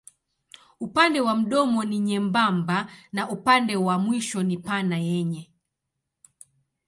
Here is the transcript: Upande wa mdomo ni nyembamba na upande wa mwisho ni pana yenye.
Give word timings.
Upande 0.79 1.21
wa 1.21 1.35
mdomo 1.35 1.83
ni 1.83 1.99
nyembamba 1.99 2.91
na 3.11 3.29
upande 3.29 3.75
wa 3.75 3.99
mwisho 3.99 4.43
ni 4.43 4.57
pana 4.57 4.97
yenye. 4.97 5.51